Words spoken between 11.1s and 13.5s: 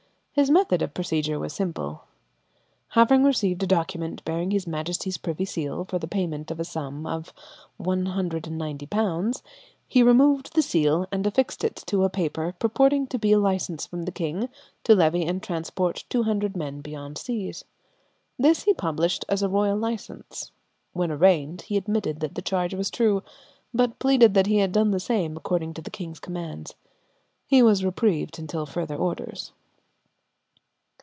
and affixed it to a paper purporting to be a